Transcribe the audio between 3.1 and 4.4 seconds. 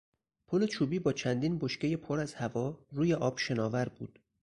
آب شناور بود.